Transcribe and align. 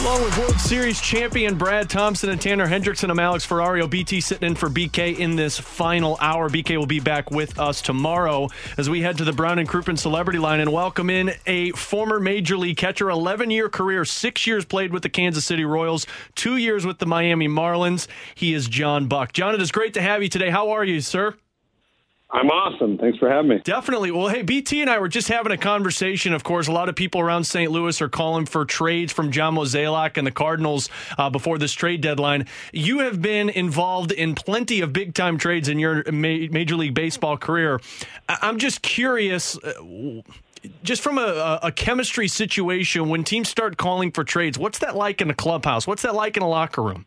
Along 0.00 0.24
with 0.24 0.38
World 0.38 0.58
Series 0.58 0.98
champion 0.98 1.56
Brad 1.56 1.90
Thompson 1.90 2.30
and 2.30 2.40
Tanner 2.40 2.66
Hendrickson, 2.66 3.10
I'm 3.10 3.18
Alex 3.18 3.46
Ferrario. 3.46 3.88
BT 3.88 4.22
sitting 4.22 4.48
in 4.48 4.54
for 4.54 4.70
BK 4.70 5.18
in 5.18 5.36
this 5.36 5.58
final 5.58 6.16
hour. 6.22 6.48
BK 6.48 6.78
will 6.78 6.86
be 6.86 7.00
back 7.00 7.30
with 7.30 7.58
us 7.58 7.82
tomorrow 7.82 8.48
as 8.78 8.88
we 8.88 9.02
head 9.02 9.18
to 9.18 9.24
the 9.24 9.32
Brown 9.34 9.58
and 9.58 9.68
Crouppen 9.68 9.98
Celebrity 9.98 10.38
Line 10.38 10.60
and 10.60 10.72
welcome 10.72 11.10
in 11.10 11.32
a 11.44 11.72
former 11.72 12.18
Major 12.18 12.56
League 12.56 12.78
catcher, 12.78 13.10
11 13.10 13.50
year 13.50 13.68
career, 13.68 14.06
six 14.06 14.46
years 14.46 14.64
played 14.64 14.90
with 14.90 15.02
the 15.02 15.10
Kansas 15.10 15.44
City 15.44 15.66
Royals, 15.66 16.06
two 16.34 16.56
years 16.56 16.86
with 16.86 16.98
the 16.98 17.06
Miami 17.06 17.46
Marlins. 17.46 18.06
He 18.34 18.54
is 18.54 18.68
John 18.68 19.06
Buck. 19.06 19.34
John, 19.34 19.54
it 19.54 19.60
is 19.60 19.70
great 19.70 19.92
to 19.94 20.00
have 20.00 20.22
you 20.22 20.30
today. 20.30 20.48
How 20.48 20.70
are 20.70 20.84
you, 20.84 21.02
sir? 21.02 21.36
I'm 22.32 22.48
awesome. 22.48 22.96
Thanks 22.96 23.18
for 23.18 23.28
having 23.28 23.48
me. 23.48 23.58
Definitely. 23.64 24.12
Well, 24.12 24.28
hey, 24.28 24.42
BT 24.42 24.80
and 24.82 24.88
I 24.88 25.00
were 25.00 25.08
just 25.08 25.26
having 25.26 25.50
a 25.50 25.56
conversation. 25.56 26.32
Of 26.32 26.44
course, 26.44 26.68
a 26.68 26.72
lot 26.72 26.88
of 26.88 26.94
people 26.94 27.20
around 27.20 27.42
St. 27.44 27.70
Louis 27.72 28.00
are 28.00 28.08
calling 28.08 28.46
for 28.46 28.64
trades 28.64 29.12
from 29.12 29.32
John 29.32 29.56
Mozeliak 29.56 30.16
and 30.16 30.24
the 30.26 30.30
Cardinals 30.30 30.88
uh, 31.18 31.28
before 31.28 31.58
this 31.58 31.72
trade 31.72 32.00
deadline. 32.02 32.46
You 32.72 33.00
have 33.00 33.20
been 33.20 33.48
involved 33.48 34.12
in 34.12 34.36
plenty 34.36 34.80
of 34.80 34.92
big 34.92 35.14
time 35.14 35.38
trades 35.38 35.68
in 35.68 35.80
your 35.80 36.04
ma- 36.12 36.46
Major 36.52 36.76
League 36.76 36.94
Baseball 36.94 37.36
career. 37.36 37.80
I- 38.28 38.38
I'm 38.42 38.58
just 38.58 38.82
curious. 38.82 39.58
Uh, 39.58 40.22
just 40.84 41.02
from 41.02 41.18
a, 41.18 41.58
a 41.62 41.72
chemistry 41.72 42.28
situation, 42.28 43.08
when 43.08 43.24
teams 43.24 43.48
start 43.48 43.76
calling 43.76 44.12
for 44.12 44.22
trades, 44.24 44.58
what's 44.58 44.78
that 44.80 44.94
like 44.94 45.20
in 45.20 45.30
a 45.30 45.34
clubhouse? 45.34 45.86
What's 45.86 46.02
that 46.02 46.14
like 46.14 46.36
in 46.36 46.42
a 46.42 46.48
locker 46.48 46.82
room? 46.82 47.06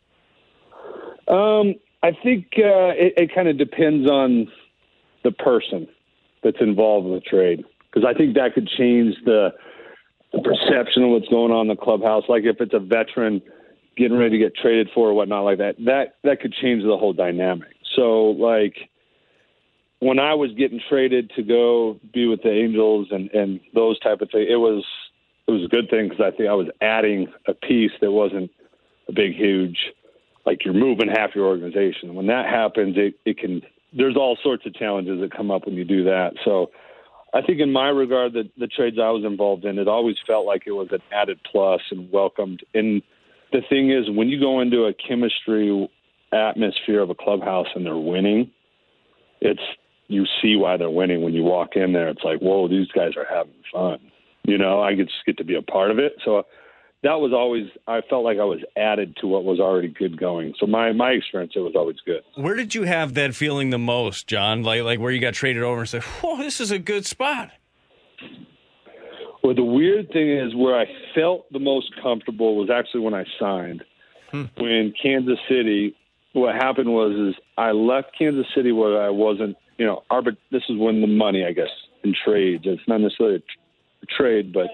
Um, 1.27 1.75
I 2.01 2.11
think 2.23 2.47
uh, 2.57 2.91
it, 2.97 3.13
it 3.15 3.35
kind 3.35 3.47
of 3.47 3.57
depends 3.57 4.09
on 4.09 4.47
the 5.23 5.31
person 5.31 5.87
that's 6.43 6.57
involved 6.59 7.07
in 7.07 7.13
the 7.13 7.21
trade 7.21 7.63
because 7.93 8.07
I 8.07 8.17
think 8.17 8.35
that 8.35 8.53
could 8.53 8.67
change 8.67 9.15
the, 9.25 9.53
the 10.31 10.41
perception 10.41 11.03
of 11.03 11.09
what's 11.09 11.27
going 11.27 11.51
on 11.51 11.61
in 11.61 11.67
the 11.67 11.75
clubhouse. 11.75 12.23
Like 12.27 12.43
if 12.43 12.59
it's 12.59 12.73
a 12.73 12.79
veteran 12.79 13.41
getting 13.95 14.17
ready 14.17 14.31
to 14.31 14.37
get 14.37 14.55
traded 14.55 14.89
for 14.93 15.09
or 15.09 15.13
whatnot 15.13 15.43
like 15.43 15.59
that, 15.59 15.75
that 15.85 16.15
that 16.23 16.41
could 16.41 16.53
change 16.53 16.83
the 16.83 16.97
whole 16.97 17.13
dynamic. 17.13 17.69
So 17.95 18.31
like 18.31 18.89
when 19.99 20.19
I 20.19 20.33
was 20.33 20.51
getting 20.53 20.81
traded 20.89 21.31
to 21.35 21.43
go 21.43 21.99
be 22.13 22.27
with 22.27 22.41
the 22.41 22.51
Angels 22.51 23.07
and 23.11 23.29
and 23.31 23.59
those 23.73 23.99
type 23.99 24.21
of 24.21 24.31
things, 24.31 24.47
it 24.49 24.57
was 24.57 24.83
it 25.47 25.51
was 25.51 25.63
a 25.63 25.67
good 25.67 25.89
thing 25.89 26.09
because 26.09 26.23
I 26.25 26.35
think 26.35 26.49
I 26.49 26.53
was 26.53 26.67
adding 26.81 27.27
a 27.47 27.53
piece 27.53 27.91
that 28.01 28.11
wasn't 28.11 28.49
a 29.07 29.11
big 29.11 29.35
huge 29.35 29.77
like 30.45 30.65
you're 30.65 30.73
moving 30.73 31.07
half 31.07 31.35
your 31.35 31.45
organization. 31.45 32.15
When 32.15 32.27
that 32.27 32.47
happens, 32.47 32.95
it 32.97 33.15
it 33.25 33.37
can 33.37 33.61
there's 33.95 34.15
all 34.15 34.37
sorts 34.43 34.65
of 34.65 34.73
challenges 34.73 35.19
that 35.21 35.35
come 35.35 35.51
up 35.51 35.65
when 35.65 35.75
you 35.75 35.85
do 35.85 36.03
that. 36.05 36.33
So 36.43 36.71
I 37.33 37.41
think 37.41 37.59
in 37.59 37.71
my 37.71 37.89
regard, 37.89 38.33
the, 38.33 38.49
the 38.57 38.67
trades 38.67 38.97
I 39.01 39.09
was 39.09 39.23
involved 39.25 39.65
in, 39.65 39.79
it 39.79 39.87
always 39.87 40.15
felt 40.25 40.45
like 40.45 40.63
it 40.65 40.71
was 40.71 40.89
an 40.91 41.01
added 41.11 41.39
plus 41.49 41.81
and 41.91 42.11
welcomed. 42.11 42.61
And 42.73 43.01
the 43.51 43.61
thing 43.69 43.91
is, 43.91 44.09
when 44.09 44.29
you 44.29 44.39
go 44.39 44.59
into 44.59 44.85
a 44.85 44.93
chemistry 44.93 45.89
atmosphere 46.31 47.01
of 47.01 47.09
a 47.09 47.15
clubhouse 47.15 47.67
and 47.75 47.85
they're 47.85 47.97
winning, 47.97 48.51
it's 49.41 49.61
you 50.07 50.25
see 50.41 50.55
why 50.55 50.77
they're 50.77 50.89
winning 50.89 51.23
when 51.23 51.33
you 51.33 51.43
walk 51.43 51.75
in 51.75 51.93
there. 51.93 52.09
It's 52.09 52.23
like, 52.23 52.39
whoa, 52.39 52.67
these 52.67 52.87
guys 52.87 53.11
are 53.17 53.25
having 53.29 53.53
fun. 53.71 53.99
You 54.43 54.57
know, 54.57 54.81
I 54.81 54.95
just 54.95 55.13
get 55.25 55.37
to 55.37 55.43
be 55.43 55.55
a 55.55 55.61
part 55.61 55.91
of 55.91 55.99
it. 55.99 56.13
So 56.23 56.43
that 57.03 57.19
was 57.19 57.33
always 57.33 57.67
I 57.87 58.01
felt 58.09 58.23
like 58.23 58.39
I 58.39 58.45
was 58.45 58.59
added 58.77 59.17
to 59.17 59.27
what 59.27 59.43
was 59.43 59.59
already 59.59 59.89
good 59.89 60.17
going. 60.17 60.53
So 60.59 60.65
my 60.65 60.91
my 60.93 61.11
experience 61.11 61.53
it 61.55 61.59
was 61.59 61.75
always 61.75 61.97
good. 62.05 62.23
Where 62.35 62.55
did 62.55 62.73
you 62.73 62.83
have 62.83 63.13
that 63.13 63.35
feeling 63.35 63.69
the 63.69 63.77
most, 63.77 64.27
John? 64.27 64.63
Like 64.63 64.83
like 64.83 64.99
where 64.99 65.11
you 65.11 65.19
got 65.19 65.33
traded 65.33 65.63
over 65.63 65.81
and 65.81 65.89
said, 65.89 66.03
"Whoa, 66.03 66.37
this 66.37 66.59
is 66.59 66.71
a 66.71 66.79
good 66.79 67.05
spot." 67.05 67.51
Well, 69.43 69.53
the 69.53 69.63
weird 69.63 70.09
thing 70.11 70.31
is 70.31 70.55
where 70.55 70.79
I 70.79 70.85
felt 71.13 71.51
the 71.51 71.59
most 71.59 71.91
comfortable 72.01 72.55
was 72.55 72.69
actually 72.69 73.01
when 73.01 73.13
I 73.13 73.25
signed. 73.37 73.83
Hmm. 74.31 74.45
When 74.57 74.93
Kansas 75.01 75.37
City, 75.49 75.95
what 76.31 76.55
happened 76.55 76.89
was 76.89 77.35
is 77.35 77.41
I 77.57 77.71
left 77.71 78.17
Kansas 78.17 78.45
City 78.55 78.71
where 78.71 79.01
I 79.03 79.09
wasn't, 79.09 79.57
you 79.77 79.85
know, 79.85 80.03
arbit. 80.09 80.37
This 80.49 80.63
is 80.69 80.77
when 80.77 81.01
the 81.01 81.07
money, 81.07 81.45
I 81.45 81.51
guess, 81.51 81.67
in 82.05 82.15
trades. 82.25 82.63
It's 82.65 82.81
not 82.87 83.01
necessarily 83.01 83.35
a, 83.35 83.39
tr- 83.39 83.59
a 84.03 84.05
trade, 84.05 84.53
but 84.53 84.67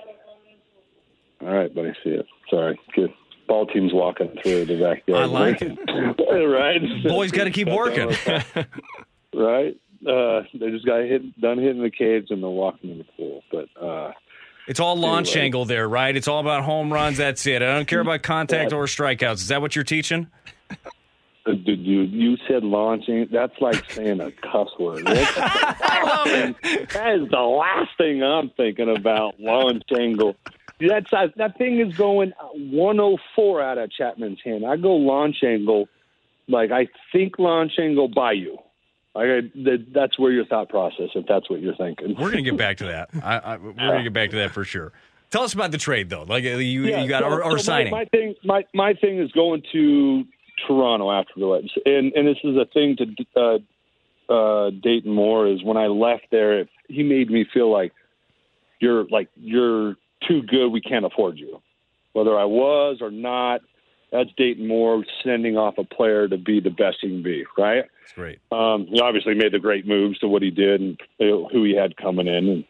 all 1.41 1.47
right, 1.53 1.73
buddy, 1.73 1.94
see 2.03 2.11
it. 2.11 2.25
Sorry, 2.50 2.79
good. 2.95 3.13
Ball 3.47 3.66
team's 3.66 3.94
walking 3.94 4.29
through 4.44 4.66
the 4.66 4.79
backyard. 4.79 5.23
I 5.23 5.25
like 5.25 5.61
it. 5.61 5.77
right? 6.47 7.03
Boys 7.03 7.31
got 7.31 7.45
to 7.45 7.51
keep 7.51 7.67
working. 7.67 8.09
right? 9.33 9.75
Uh, 10.07 10.41
they 10.53 10.69
just 10.69 10.85
got 10.85 10.99
hit, 11.01 11.39
done 11.41 11.57
hitting 11.57 11.81
the 11.81 11.89
caves 11.89 12.31
and 12.31 12.41
they're 12.44 12.49
walking 12.49 12.91
in 12.91 12.97
the 12.99 13.05
pool. 13.17 13.41
But 13.51 13.67
uh, 13.81 14.11
It's 14.67 14.79
all 14.79 14.95
launch 14.95 15.29
Anyway. 15.31 15.45
angle 15.45 15.66
there, 15.66 15.89
right? 15.89 16.16
It's 16.16 16.28
all 16.28 16.39
about 16.39 16.63
home 16.63 16.94
runs. 16.94 17.17
That's 17.17 17.45
it. 17.47 17.61
I 17.61 17.73
don't 17.73 17.88
care 17.88 17.99
about 18.01 18.22
contact 18.22 18.72
or 18.72 18.85
strikeouts. 18.85 19.35
Is 19.35 19.47
that 19.49 19.61
what 19.61 19.75
you're 19.75 19.83
teaching? 19.83 20.28
Uh, 21.49 21.53
dude, 21.53 21.79
you 21.79 22.01
you 22.01 22.37
said 22.47 22.63
launching. 22.63 23.27
That's 23.31 23.59
like 23.59 23.89
saying 23.91 24.21
a 24.21 24.31
cuss 24.31 24.69
word. 24.79 25.05
That's- 25.05 25.35
that 26.93 27.15
is 27.21 27.29
the 27.29 27.39
last 27.39 27.89
thing 27.97 28.23
I'm 28.23 28.49
thinking 28.51 28.95
about. 28.95 29.39
Launch 29.39 29.83
angle. 29.97 30.35
That's 30.79 31.11
uh, 31.11 31.27
that 31.35 31.57
thing 31.57 31.79
is 31.79 31.95
going 31.97 32.31
104 32.53 33.61
out 33.61 33.77
of 33.77 33.91
Chapman's 33.91 34.39
hand. 34.43 34.65
I 34.65 34.77
go 34.77 34.95
launch 34.95 35.37
angle, 35.43 35.87
like 36.47 36.71
I 36.71 36.87
think 37.11 37.37
launch 37.37 37.73
angle 37.79 38.07
by 38.07 38.33
you. 38.33 38.57
Like 39.16 39.25
I, 39.25 39.41
that, 39.63 39.87
that's 39.93 40.17
where 40.19 40.31
your 40.31 40.45
thought 40.45 40.69
process, 40.69 41.09
if 41.16 41.25
that's 41.27 41.49
what 41.49 41.61
you're 41.61 41.75
thinking. 41.75 42.16
We're 42.17 42.29
gonna 42.29 42.43
get 42.43 42.57
back 42.57 42.77
to 42.77 42.85
that. 42.85 43.09
I, 43.21 43.37
I, 43.39 43.57
we're 43.57 43.73
gonna 43.73 44.03
get 44.03 44.13
back 44.13 44.29
to 44.31 44.37
that 44.37 44.51
for 44.51 44.63
sure. 44.63 44.93
Tell 45.31 45.43
us 45.43 45.53
about 45.53 45.71
the 45.71 45.77
trade, 45.77 46.09
though. 46.09 46.23
Like 46.23 46.43
uh, 46.45 46.49
you, 46.57 46.85
Yeah, 46.85 47.01
you 47.03 47.09
got 47.09 47.23
so- 47.23 47.29
or, 47.29 47.43
or 47.43 47.57
so 47.57 47.63
signing. 47.63 47.91
My, 47.91 47.99
my 47.99 48.05
thing, 48.05 48.35
my 48.43 48.66
my 48.73 48.93
thing 48.93 49.19
is 49.19 49.31
going 49.33 49.63
to 49.73 50.23
Toronto 50.68 51.12
afterwards, 51.12 51.70
and 51.86 52.14
and 52.14 52.28
this 52.28 52.38
is 52.44 52.56
a 52.56 52.66
thing 52.66 52.97
to 52.97 53.06
uh, 53.36 53.59
uh, 54.31 54.70
Dayton 54.70 55.12
Moore 55.12 55.47
is 55.47 55.64
when 55.64 55.78
I 55.78 55.88
left 55.88 56.28
there, 56.31 56.59
it, 56.59 56.70
he 56.88 57.03
made 57.03 57.30
me 57.30 57.46
feel 57.52 57.72
like 57.72 57.94
you're 58.79 59.06
like 59.06 59.29
you're 59.35 59.96
too 60.28 60.41
good. 60.44 60.70
We 60.70 60.82
can't 60.82 61.06
afford 61.06 61.38
you, 61.38 61.61
whether 62.14 62.38
I 62.38 62.46
was 62.46 63.00
or 63.02 63.11
not. 63.11 63.61
That's 64.11 64.29
Dayton 64.38 64.67
Moore 64.67 65.03
sending 65.23 65.56
off 65.58 65.78
a 65.78 65.84
player 65.84 66.28
to 66.28 66.38
be 66.38 66.59
the 66.59 66.72
best 66.72 66.97
he 67.02 67.09
can 67.09 67.22
be, 67.22 67.46
right? 67.58 67.85
That's 68.02 68.14
great. 68.14 68.40
Um, 68.52 68.88
he 68.88 69.00
obviously 69.02 69.35
made 69.35 69.52
the 69.52 69.59
great 69.59 69.85
moves 69.85 70.17
to 70.20 70.28
what 70.28 70.41
he 70.41 70.50
did 70.50 70.82
and 70.82 71.00
who 71.20 71.64
he 71.64 71.76
had 71.76 71.96
coming 71.97 72.28
in, 72.28 72.50
and 72.50 72.66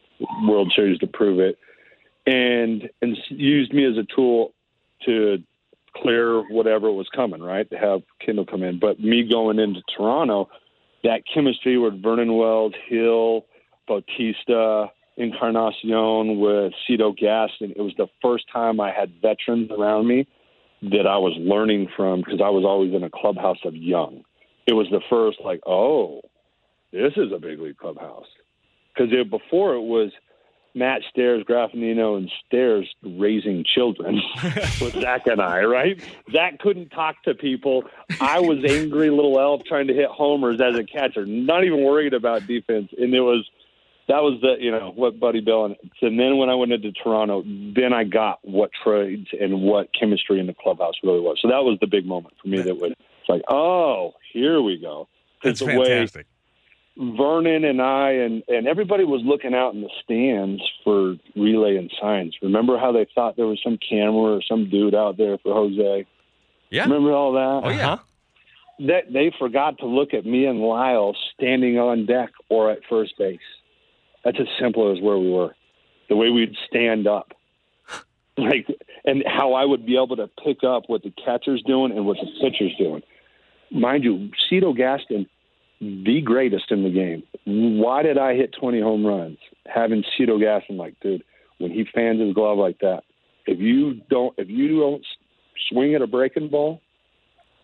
World 0.48 0.74
Series 0.76 1.00
to 1.00 1.08
prove 1.08 1.40
it, 1.40 1.58
and 2.26 2.90
and 3.02 3.18
used 3.30 3.74
me 3.74 3.86
as 3.86 3.98
a 3.98 4.04
tool 4.16 4.54
to 5.06 5.42
clear 5.96 6.42
whatever 6.50 6.92
was 6.92 7.08
coming, 7.16 7.42
right? 7.42 7.70
To 7.70 7.78
have 7.78 8.02
Kendall 8.24 8.46
come 8.46 8.64
in, 8.64 8.80
but 8.80 9.00
me 9.00 9.28
going 9.30 9.60
into 9.60 9.82
Toronto, 9.96 10.50
that 11.04 11.22
chemistry 11.32 11.78
with 11.78 12.02
Vernon 12.02 12.36
Wells, 12.36 12.74
Hill, 12.88 13.46
Bautista, 13.88 14.88
Encarnacion 15.18 16.40
with 16.40 16.74
Cito 16.88 17.12
Gaston, 17.12 17.74
it 17.76 17.82
was 17.82 17.94
the 17.98 18.08
first 18.22 18.46
time 18.52 18.80
I 18.80 18.92
had 18.92 19.12
veterans 19.22 19.70
around 19.72 20.08
me 20.08 20.28
that 20.82 21.06
I 21.08 21.18
was 21.18 21.34
learning 21.38 21.90
from 21.96 22.22
because 22.22 22.40
I 22.42 22.50
was 22.50 22.64
always 22.66 22.94
in 22.94 23.04
a 23.04 23.10
clubhouse 23.10 23.60
of 23.66 23.76
young 23.76 24.24
it 24.70 24.74
was 24.74 24.88
the 24.92 25.02
first 25.10 25.40
like, 25.44 25.62
oh, 25.66 26.22
this 26.94 27.14
is 27.18 27.32
a 27.34 27.40
big 27.40 27.60
league 27.60 27.78
clubhouse. 27.78 28.28
because 28.94 29.12
before 29.28 29.74
it 29.74 29.82
was 29.82 30.12
Matt 30.76 31.02
Stairs, 31.10 31.44
Graffanino, 31.44 32.18
and 32.18 32.32
Stairs 32.46 32.88
raising 33.04 33.64
children 33.64 34.22
with 34.82 34.94
Zach 35.00 35.28
and 35.28 35.42
I, 35.42 35.64
right? 35.64 36.02
Zach 36.32 36.60
couldn't 36.60 36.90
talk 36.90 37.22
to 37.24 37.34
people. 37.34 37.84
I 38.22 38.40
was 38.40 38.60
angry 38.64 39.10
little 39.10 39.40
elf 39.40 39.64
trying 39.66 39.88
to 39.88 39.94
hit 39.94 40.10
homers 40.10 40.62
as 40.62 40.76
a 40.76 40.84
catcher, 40.84 41.26
not 41.26 41.64
even 41.64 41.84
worried 41.84 42.14
about 42.14 42.48
defense. 42.48 42.90
And 42.98 43.14
it 43.14 43.22
was 43.22 43.50
that 44.08 44.24
was 44.24 44.40
the 44.42 44.56
you 44.60 44.72
know 44.72 44.92
what 44.96 45.20
Buddy 45.20 45.40
Bell 45.40 45.66
and, 45.66 45.76
and 46.02 46.20
then 46.20 46.38
when 46.38 46.50
I 46.50 46.56
went 46.56 46.72
into 46.72 46.92
Toronto, 46.92 47.44
then 47.46 47.94
I 47.94 48.04
got 48.04 48.40
what 48.44 48.72
trades 48.84 49.28
and 49.40 49.62
what 49.62 49.90
chemistry 49.94 50.40
in 50.40 50.48
the 50.48 50.56
clubhouse 50.56 50.96
really 51.04 51.20
was. 51.20 51.38
So 51.42 51.48
that 51.48 51.64
was 51.64 51.78
the 51.80 51.88
big 51.88 52.06
moment 52.06 52.34
for 52.42 52.48
me. 52.48 52.62
That 52.62 52.78
was 52.78 52.92
it's 52.92 53.30
like, 53.30 53.44
oh, 53.50 54.14
here 54.34 54.62
we 54.62 54.78
go. 54.78 55.08
That's 55.44 55.62
fantastic. 55.62 56.26
Way 56.26 56.39
Vernon 57.00 57.64
and 57.64 57.82
I 57.82 58.12
and 58.12 58.44
and 58.50 58.68
everybody 58.68 59.06
was 59.06 59.22
looking 59.24 59.54
out 59.54 59.74
in 59.74 59.82
the 59.82 59.90
stands 60.04 60.62
for 60.84 61.16
relay 61.34 61.78
and 61.78 61.90
signs. 62.02 62.36
Remember 62.42 62.78
how 62.78 62.92
they 62.92 63.08
thought 63.16 63.38
there 63.38 63.48
was 63.48 63.62
some 63.64 63.78
camera 63.78 64.36
or 64.36 64.42
some 64.42 64.70
dude 64.70 64.94
out 64.94 65.16
there 65.18 65.38
for 65.38 65.54
Jose? 65.54 66.06
Yeah. 66.70 66.84
Remember 66.84 67.14
all 67.14 67.32
that? 67.34 67.68
Oh 67.68 67.70
yeah. 67.70 67.94
Uh-huh. 67.94 68.04
That 68.88 69.14
they 69.14 69.32
forgot 69.38 69.78
to 69.80 69.86
look 69.86 70.14
at 70.14 70.26
me 70.26 70.46
and 70.46 70.60
Lyle 70.60 71.16
standing 71.34 71.80
on 71.80 72.06
deck 72.06 72.32
or 72.50 72.70
at 72.70 72.80
first 72.90 73.18
base. 73.18 73.40
That's 74.26 74.40
as 74.40 74.48
simple 74.60 74.92
as 74.92 75.02
where 75.02 75.18
we 75.18 75.32
were. 75.32 75.56
The 76.10 76.18
way 76.18 76.30
we'd 76.30 76.56
stand 76.68 77.08
up. 77.08 77.34
Like 78.38 78.68
and 79.04 79.24
how 79.28 79.52
I 79.54 79.66
would 79.66 79.86
be 79.86 79.96
able 79.96 80.16
to 80.16 80.30
pick 80.46 80.64
up 80.64 80.84
what 80.88 81.04
the 81.04 81.12
catcher's 81.12 81.62
doing 81.64 81.92
and 81.92 82.06
what 82.06 82.18
the 82.22 82.28
pitcher's 82.42 82.74
doing. 82.78 83.04
Mind 83.70 84.06
you, 84.06 84.32
Cito 84.50 84.72
Gaston, 84.72 85.28
the 85.80 86.22
greatest 86.22 86.72
in 86.72 86.84
the 86.84 86.90
game. 86.90 87.24
Why 87.46 88.04
did 88.04 88.18
I 88.18 88.36
hit 88.36 88.54
20 88.60 88.82
home 88.82 89.06
runs? 89.06 89.38
Having 89.66 90.04
Cito 90.18 90.38
Gaston, 90.40 90.78
like, 90.78 91.00
dude, 91.02 91.24
when 91.58 91.72
he 91.72 91.86
fans 91.94 92.20
his 92.20 92.34
glove 92.34 92.58
like 92.58 92.80
that, 92.80 93.04
if 93.46 93.60
you 93.60 94.02
don't, 94.10 94.34
if 94.38 94.50
you 94.50 94.80
don't 94.80 95.06
swing 95.70 95.96
at 95.96 96.02
a 96.02 96.08
breaking 96.08 96.50
ball 96.50 96.82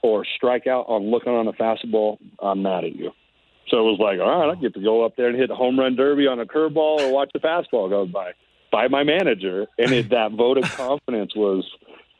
or 0.01 0.25
strike 0.35 0.67
out 0.67 0.85
on 0.87 1.11
looking 1.11 1.33
on 1.33 1.47
a 1.47 1.53
fastball, 1.53 2.17
I'm 2.41 2.61
mad 2.61 2.85
at 2.85 2.95
you. 2.95 3.11
So 3.69 3.77
it 3.77 3.83
was 3.83 3.99
like, 3.99 4.19
all 4.19 4.39
right, 4.39 4.55
I 4.55 4.61
get 4.61 4.73
to 4.75 4.81
go 4.81 5.03
up 5.03 5.15
there 5.15 5.27
and 5.27 5.37
hit 5.37 5.49
a 5.49 5.55
home 5.55 5.79
run 5.79 5.95
derby 5.95 6.27
on 6.27 6.39
a 6.39 6.45
curveball 6.45 7.01
or 7.01 7.11
watch 7.11 7.31
the 7.33 7.39
fastball 7.39 7.89
go 7.89 8.05
by 8.05 8.33
by 8.71 8.87
my 8.87 9.03
manager. 9.03 9.65
And 9.77 9.91
it, 9.91 10.09
that 10.09 10.31
vote 10.33 10.57
of 10.57 10.65
confidence 10.75 11.35
was 11.35 11.65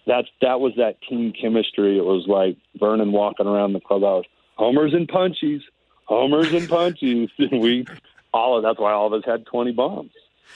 that's 0.07 0.27
that 0.41 0.59
was 0.59 0.73
that 0.77 0.95
team 1.07 1.33
chemistry. 1.39 1.97
It 1.97 2.05
was 2.05 2.25
like 2.27 2.57
Vernon 2.79 3.11
walking 3.11 3.47
around 3.47 3.73
the 3.73 3.79
clubhouse, 3.79 4.25
homers 4.55 4.93
and 4.93 5.07
punchies, 5.07 5.61
homers 6.05 6.53
and 6.53 6.67
punchies. 6.67 7.29
we 7.51 7.85
all 8.33 8.57
of 8.57 8.63
that's 8.63 8.79
why 8.79 8.93
all 8.93 9.07
of 9.07 9.13
us 9.13 9.23
had 9.25 9.45
twenty 9.45 9.71
bombs. 9.71 10.11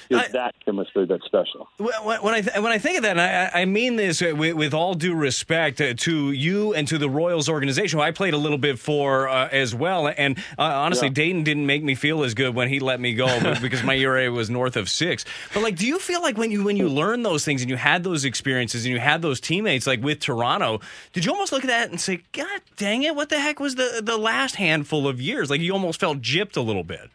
It's 0.10 0.30
I- 0.30 0.32
that 0.32 0.56
chemistry 0.66 1.06
that's 1.06 1.26
special. 1.26 1.68
When 1.78 1.94
when 2.22 2.34
I 2.34 2.42
th- 2.42 2.58
when 2.62 2.72
I 2.72 2.78
think 2.78 2.98
of 2.98 3.04
that, 3.04 3.18
and 3.18 3.22
I, 3.22 3.62
I 3.62 3.66
mean 3.66 3.96
this 3.96 4.22
with, 4.22 4.56
with 4.56 4.74
all 4.74 4.94
due 4.94 5.14
respect 5.16 5.80
uh, 5.82 5.94
to 5.98 6.32
you 6.32 6.74
and 6.74 6.88
to 6.88 6.98
the 6.98 7.10
Royals 7.10 7.48
organization, 7.50 8.00
who 8.00 8.04
I 8.04 8.12
played 8.12 8.34
a 8.34 8.38
little 8.38 8.58
bit 8.58 8.80
for 8.80 9.28
uh, 9.28 9.50
as 9.52 9.76
well. 9.76 10.08
And 10.08 10.38
uh, 10.58 10.64
honestly, 10.64 11.08
Yeah. 11.10 11.14
Dayton 11.14 11.44
didn't 11.44 11.66
make 11.66 11.84
me 11.84 11.96
feel 11.96 12.24
as 12.24 12.34
good 12.34 12.56
when 12.56 12.70
he 12.70 12.80
let 12.80 13.00
me 13.00 13.14
go 13.14 13.28
because 13.62 13.84
my 13.84 13.96
ERA 13.96 14.32
was 14.32 14.50
north 14.50 14.76
of 14.78 14.90
six. 14.90 15.26
But 15.54 15.64
like, 15.64 15.76
do 15.76 15.86
you 15.86 16.00
feel 16.00 16.22
like 16.22 16.38
when 16.38 16.50
you 16.52 16.64
when 16.64 16.78
you 16.78 16.90
learned 16.90 17.26
those 17.26 17.46
things 17.46 17.62
and 17.62 17.70
you 17.70 17.78
had 17.78 18.04
those 18.04 18.26
experiences 18.26 18.86
and 18.86 18.94
you 18.94 19.00
had 19.00 19.22
those 19.22 19.40
teammates 19.40 19.86
like 19.86 20.02
with 20.02 20.20
Toronto, 20.20 20.80
did 21.14 21.26
you 21.26 21.32
almost 21.32 21.52
look 21.52 21.64
at 21.64 21.68
that 21.68 21.90
and 21.90 22.00
say, 22.02 22.22
"God 22.32 22.62
dang 22.78 23.04
it, 23.04 23.16
what 23.16 23.30
the 23.30 23.40
heck 23.40 23.60
was 23.60 23.76
the 23.76 24.02
the 24.04 24.18
last 24.18 24.56
handful 24.56 25.08
of 25.08 25.22
years?" 25.22 25.50
Like 25.50 25.62
you 25.62 25.74
almost 25.74 26.00
felt 26.00 26.22
gypped 26.22 26.58
a 26.58 26.62
little 26.62 26.84
bit. 26.84 27.10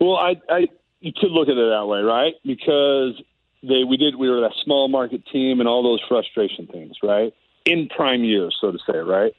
Well, 0.00 0.16
I, 0.16 0.34
I 0.48 0.68
you 1.02 1.12
could 1.14 1.32
look 1.32 1.48
at 1.48 1.56
it 1.58 1.68
that 1.70 1.86
way, 1.86 2.00
right? 2.00 2.34
Because 2.44 3.20
they 3.62 3.84
we 3.84 3.96
did 3.96 4.16
we 4.16 4.30
were 4.30 4.40
that 4.40 4.54
small 4.64 4.88
market 4.88 5.26
team 5.26 5.60
and 5.60 5.68
all 5.68 5.82
those 5.82 6.00
frustration 6.08 6.66
things, 6.66 6.96
right? 7.02 7.34
In 7.64 7.88
prime 7.88 8.24
years, 8.24 8.56
so 8.60 8.70
to 8.72 8.78
say, 8.90 8.98
right? 8.98 9.34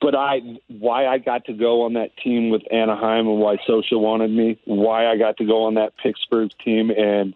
But 0.00 0.14
I 0.16 0.40
why 0.68 1.06
I 1.06 1.18
got 1.18 1.44
to 1.44 1.52
go 1.52 1.82
on 1.82 1.92
that 1.92 2.16
team 2.16 2.50
with 2.50 2.62
Anaheim 2.72 3.28
and 3.28 3.38
why 3.38 3.56
Scioscia 3.68 4.00
wanted 4.00 4.30
me, 4.30 4.58
why 4.64 5.06
I 5.06 5.16
got 5.16 5.36
to 5.36 5.44
go 5.44 5.64
on 5.64 5.74
that 5.74 5.92
Pittsburgh 6.02 6.50
team 6.64 6.90
and 6.90 7.34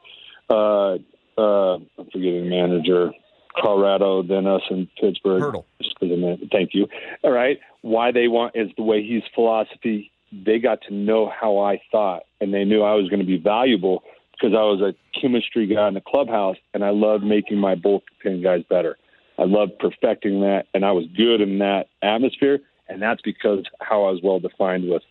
uh 0.48 0.94
uh 1.38 1.74
I'm 1.76 2.06
forgetting 2.12 2.48
manager, 2.48 3.12
Colorado, 3.60 4.22
then 4.22 4.46
us 4.46 4.62
in 4.70 4.88
Pittsburgh. 5.00 5.42
Hurdle. 5.42 5.66
Just 5.80 5.98
'cause 6.00 6.10
of 6.10 6.20
that. 6.20 6.48
Thank 6.50 6.74
you. 6.74 6.88
All 7.22 7.30
right. 7.30 7.60
Why 7.82 8.10
they 8.10 8.26
want 8.26 8.56
is 8.56 8.70
the 8.76 8.82
way 8.82 9.06
his 9.06 9.22
philosophy. 9.34 10.09
They 10.32 10.59
got 10.59 10.82
to 10.82 10.94
know 10.94 11.29
how 11.29 11.59
I 11.59 11.81
thought, 11.91 12.23
and 12.41 12.55
they 12.55 12.65
knew 12.65 12.82
I 12.82 12.94
was 12.94 13.09
going 13.09 13.21
to 13.21 13.27
be 13.27 13.38
valuable 13.38 14.05
because 14.32 14.55
I 14.55 14.62
was 14.62 14.81
a 14.81 14.94
chemistry 15.21 15.67
guy 15.67 15.88
in 15.88 15.94
the 15.94 16.00
clubhouse, 16.00 16.56
and 16.73 16.85
I 16.85 16.91
loved 16.91 17.25
making 17.25 17.59
my 17.59 17.75
bullpen 17.75 18.43
guys 18.43 18.62
better. 18.69 18.97
I 19.38 19.44
loved 19.44 19.79
perfecting 19.79 20.41
that, 20.43 20.67
and 20.75 20.85
I 20.85 20.93
was 20.93 21.06
good 21.17 21.41
in 21.41 21.59
that 21.59 21.88
atmosphere, 22.03 22.61
and 22.88 23.00
that's 23.00 23.23
because 23.23 23.65
how 23.81 24.05
I 24.05 24.11
was 24.11 24.21
well 24.23 24.38
defined 24.38 24.88
with 24.88 25.03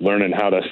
learning 0.00 0.32
how 0.32 0.50
to 0.50 0.62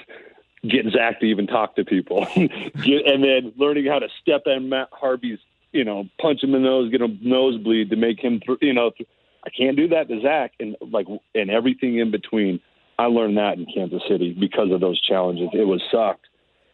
get 0.69 0.87
Zach 0.93 1.21
to 1.21 1.27
even 1.27 1.47
talk 1.47 1.77
to 1.77 1.85
people, 1.85 2.27
get, 2.35 3.07
and 3.07 3.23
then 3.25 3.53
learning 3.57 3.87
how 3.87 3.99
to 3.99 4.09
step 4.21 4.43
in 4.47 4.69
Matt 4.69 4.89
Harvey's, 4.93 5.39
you 5.73 5.85
know, 5.85 6.09
punch 6.21 6.43
him 6.43 6.55
in 6.55 6.63
the 6.63 6.69
nose, 6.69 6.91
get 6.91 7.03
a 7.03 7.09
nosebleed 7.21 7.91
to 7.91 7.97
make 7.97 8.21
him, 8.21 8.41
th- 8.41 8.59
you 8.63 8.73
know, 8.73 8.91
th- 8.91 9.09
I 9.45 9.51
can't 9.51 9.77
do 9.77 9.89
that 9.89 10.09
to 10.09 10.21
Zach, 10.21 10.53
and 10.59 10.77
like, 10.81 11.07
and 11.35 11.51
everything 11.51 11.99
in 11.99 12.11
between. 12.11 12.61
I 12.99 13.07
learned 13.07 13.37
that 13.37 13.59
in 13.59 13.67
Kansas 13.67 14.03
City 14.09 14.33
because 14.33 14.71
of 14.73 14.81
those 14.81 15.01
challenges. 15.01 15.49
It 15.53 15.67
was 15.67 15.83
sucked. 15.91 16.27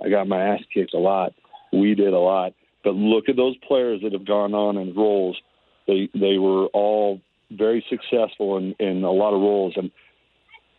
I 0.03 0.09
got 0.09 0.29
my 0.29 0.41
ass 0.41 0.61
kicked 0.73 0.95
a 0.95 0.99
lot. 0.99 1.33
We 1.73 1.95
did 1.95 2.13
a 2.13 2.19
lot, 2.19 2.55
but 2.85 2.95
look 2.95 3.29
at 3.29 3.37
those 3.37 3.57
players 3.67 4.03
that 4.03 4.13
have 4.13 4.27
gone 4.27 4.55
on 4.55 4.77
in 4.77 4.95
roles. 4.95 5.41
They 5.87 6.09
they 6.15 6.39
were 6.39 6.67
all 6.67 7.21
very 7.51 7.85
successful 7.89 8.57
in, 8.57 8.75
in 8.79 9.05
a 9.05 9.11
lot 9.11 9.35
of 9.35 9.41
roles, 9.41 9.75
and 9.77 9.91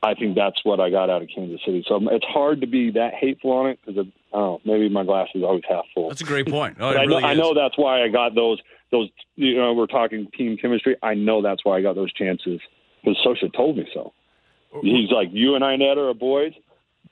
I 0.01 0.13
think 0.13 0.36
that's 0.36 0.63
what 0.63 0.80
I 0.80 0.90
got 0.90 1.10
out 1.10 1.22
of 1.22 1.30
Kansas 1.34 1.62
City. 1.66 1.84
So 1.88 1.96
um, 1.96 2.10
it's 2.12 2.25
hard 2.25 2.62
to 2.62 2.68
be 2.68 2.92
that 2.92 3.13
hateful 3.13 3.51
on 3.51 3.69
it 3.69 3.80
because 3.86 4.06
I 4.34 4.38
don't 4.38 4.66
know, 4.66 4.72
maybe 4.74 4.89
my 4.89 5.04
glass 5.04 5.30
is 5.34 5.44
always 5.44 5.63
half 5.68 5.86
full. 5.94 6.10
That's 6.10 6.22
a 6.22 6.25
great 6.25 6.48
point. 6.48 6.78
Oh, 6.80 6.89
it 6.89 6.98
I 6.98 7.06
know, 7.06 7.18
I 7.18 7.34
know 7.34 7.54
that's 7.54 7.78
why 7.78 8.04
I 8.04 8.10
got 8.10 8.36
those. 8.36 8.60
Those, 8.92 9.10
you 9.36 9.57
know, 9.57 9.74
we're 9.74 9.88
talking 9.88 10.28
team 10.38 10.56
chemistry. 10.57 10.96
I 11.01 11.16
know 11.16 11.42
that's 11.42 11.66
why 11.66 11.78
I 11.78 11.81
got 11.81 11.96
those 11.96 12.13
chances 12.13 12.62
because 13.04 13.18
Scioscia 13.25 13.51
told 13.56 13.78
me 13.78 13.88
so. 13.92 14.13
He's 14.81 15.12
like, 15.12 15.30
you 15.31 15.56
and 15.56 15.64
Iannetta 15.64 16.10
are 16.10 16.14
boys. 16.14 16.54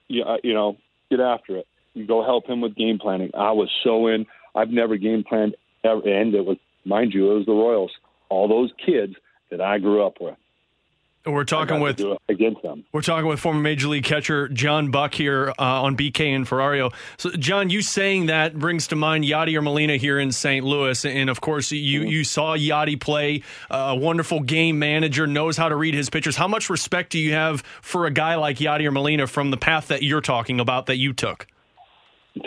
You, 0.08 0.24
uh, 0.24 0.38
you 0.44 0.54
know, 0.54 0.78
get 1.10 1.20
after 1.20 1.58
it. 1.58 1.68
You 1.94 2.08
go 2.08 2.24
help 2.24 2.48
him 2.48 2.62
with 2.62 2.76
game 2.76 3.00
planning. 3.00 3.32
I 3.38 3.52
was 3.52 3.70
so 3.84 4.08
in. 4.08 4.26
I've 4.56 4.70
never 4.70 4.98
game 4.98 5.24
planned 5.24 5.56
ever, 5.84 6.02
and 6.08 6.34
it 6.34 6.46
was, 6.46 6.58
mind 6.86 7.14
you, 7.14 7.32
it 7.32 7.36
was 7.36 7.46
the 7.46 7.54
Royals. 7.54 7.92
All 8.30 8.48
those 8.48 8.72
kids 8.84 9.16
that 9.50 9.62
I 9.62 9.78
grew 9.78 10.06
up 10.06 10.16
with. 10.20 10.36
We're 11.26 11.44
talking 11.44 11.80
with 11.80 12.02
against 12.30 12.64
them. 12.64 12.84
We're 12.92 13.02
talking 13.02 13.28
with 13.28 13.40
former 13.40 13.60
Major 13.60 13.88
League 13.88 14.04
catcher 14.04 14.48
John 14.50 14.90
Buck 14.90 15.14
here 15.14 15.50
uh, 15.60 15.84
on 15.84 15.96
BK 15.96 16.36
and 16.36 16.48
Ferrario. 16.48 16.94
So, 17.18 17.30
John, 17.32 17.70
you 17.70 17.82
saying 17.82 18.26
that 18.26 18.58
brings 18.58 18.88
to 18.88 18.96
mind 18.96 19.24
Yadier 19.24 19.64
Molina 19.64 19.98
here 19.98 20.20
in 20.20 20.32
St. 20.32 20.66
Louis, 20.66 21.06
and 21.06 21.30
of 21.30 21.40
course, 21.40 21.72
you 21.72 22.02
you 22.02 22.24
saw 22.24 22.56
Yadi 22.56 23.00
play. 23.00 23.44
Uh, 23.70 23.90
a 23.92 23.96
wonderful 23.96 24.40
game 24.40 24.80
manager, 24.80 25.28
knows 25.28 25.58
how 25.58 25.70
to 25.70 25.76
read 25.76 25.94
his 25.94 26.10
pitchers. 26.10 26.36
How 26.36 26.48
much 26.48 26.70
respect 26.70 27.12
do 27.12 27.20
you 27.20 27.34
have 27.34 27.62
for 27.82 28.08
a 28.08 28.12
guy 28.12 28.36
like 28.36 28.58
Yadier 28.58 28.92
Molina 28.92 29.28
from 29.28 29.52
the 29.52 29.58
path 29.58 29.90
that 29.90 30.02
you're 30.02 30.22
talking 30.22 30.60
about 30.60 30.88
that 30.88 30.98
you 30.98 31.14
took? 31.14 31.46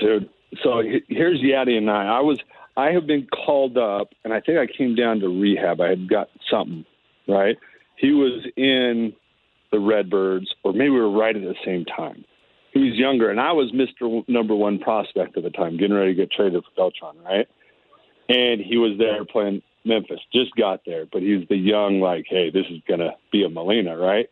Dude, 0.00 0.28
so 0.62 0.82
here's 1.08 1.40
Yadi 1.40 1.76
and 1.76 1.90
I. 1.90 2.16
I 2.16 2.20
was 2.20 2.40
I 2.76 2.90
have 2.90 3.06
been 3.06 3.26
called 3.26 3.78
up, 3.78 4.08
and 4.24 4.32
I 4.32 4.40
think 4.40 4.58
I 4.58 4.66
came 4.66 4.94
down 4.94 5.20
to 5.20 5.28
rehab. 5.28 5.80
I 5.80 5.90
had 5.90 6.08
got 6.08 6.28
something, 6.50 6.84
right? 7.28 7.56
He 8.04 8.12
was 8.12 8.46
in 8.58 9.14
the 9.72 9.80
Redbirds, 9.80 10.54
or 10.62 10.74
maybe 10.74 10.90
we 10.90 11.00
were 11.00 11.10
right 11.10 11.34
at 11.34 11.40
the 11.40 11.54
same 11.64 11.86
time. 11.86 12.22
He 12.74 12.80
was 12.80 12.98
younger, 12.98 13.30
and 13.30 13.40
I 13.40 13.52
was 13.52 13.72
Mister 13.72 14.20
Number 14.28 14.54
One 14.54 14.78
prospect 14.78 15.38
at 15.38 15.42
the 15.42 15.48
time, 15.48 15.78
getting 15.78 15.96
ready 15.96 16.12
to 16.12 16.14
get 16.14 16.30
traded 16.30 16.62
for 16.64 16.70
Beltran, 16.76 17.16
right? 17.24 17.48
And 18.28 18.60
he 18.60 18.76
was 18.76 18.98
there 18.98 19.24
playing 19.24 19.62
Memphis. 19.86 20.20
Just 20.34 20.54
got 20.54 20.82
there, 20.84 21.06
but 21.10 21.22
he's 21.22 21.48
the 21.48 21.56
young, 21.56 22.00
like, 22.00 22.26
hey, 22.28 22.50
this 22.50 22.66
is 22.70 22.82
gonna 22.86 23.12
be 23.32 23.42
a 23.42 23.48
Molina, 23.48 23.96
right? 23.96 24.28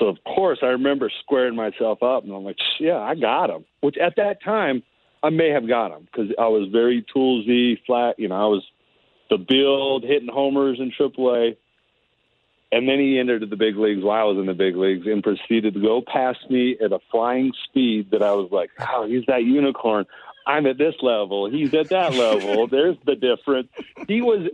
So 0.00 0.06
of 0.06 0.16
course 0.24 0.58
I 0.62 0.66
remember 0.66 1.08
squaring 1.22 1.54
myself 1.54 2.02
up, 2.02 2.24
and 2.24 2.32
I'm 2.32 2.42
like, 2.42 2.58
yeah, 2.80 2.98
I 2.98 3.14
got 3.14 3.50
him. 3.50 3.64
Which 3.82 3.98
at 3.98 4.14
that 4.16 4.42
time 4.42 4.82
I 5.22 5.30
may 5.30 5.50
have 5.50 5.68
got 5.68 5.92
him 5.92 6.08
because 6.10 6.32
I 6.40 6.48
was 6.48 6.70
very 6.72 7.06
toolsy, 7.14 7.78
flat. 7.86 8.18
You 8.18 8.30
know, 8.30 8.34
I 8.34 8.48
was 8.48 8.64
the 9.30 9.38
build, 9.38 10.02
hitting 10.02 10.28
homers 10.28 10.80
in 10.80 10.90
AAA. 10.90 11.56
And 12.72 12.88
then 12.88 12.98
he 12.98 13.18
entered 13.18 13.48
the 13.48 13.56
big 13.56 13.76
leagues 13.76 14.02
while 14.02 14.20
I 14.20 14.24
was 14.24 14.38
in 14.38 14.46
the 14.46 14.54
big 14.54 14.76
leagues 14.76 15.06
and 15.06 15.22
proceeded 15.22 15.74
to 15.74 15.80
go 15.80 16.02
past 16.02 16.38
me 16.50 16.76
at 16.84 16.92
a 16.92 16.98
flying 17.10 17.52
speed 17.64 18.10
that 18.10 18.22
I 18.22 18.32
was 18.32 18.50
like, 18.50 18.70
oh, 18.80 19.06
he's 19.06 19.24
that 19.26 19.44
unicorn. 19.44 20.04
I'm 20.46 20.66
at 20.66 20.78
this 20.78 20.94
level. 21.00 21.50
He's 21.50 21.72
at 21.74 21.90
that 21.90 22.14
level. 22.14 22.66
There's 22.66 22.96
the 23.04 23.14
difference. 23.14 23.68
He 24.08 24.20
was 24.20 24.50